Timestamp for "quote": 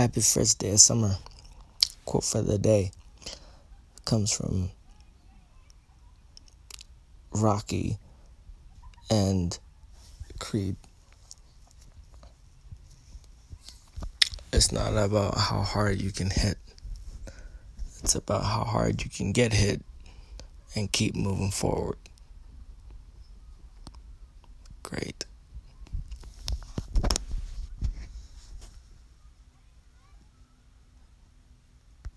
2.06-2.24